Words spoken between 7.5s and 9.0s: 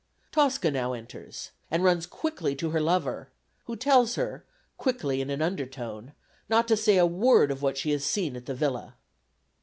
of what she has seen at the villa.